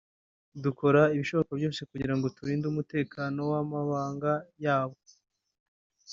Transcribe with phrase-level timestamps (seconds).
[0.63, 4.31] dukora ibishoboka byose kugira ngo turinde umutekano w’amabanga
[4.65, 4.97] yabo